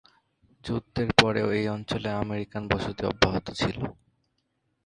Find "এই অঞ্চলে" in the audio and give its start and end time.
1.51-2.09